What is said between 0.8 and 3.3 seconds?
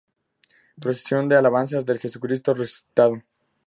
Procesión de alabanzas de Jesucristo Resucitado.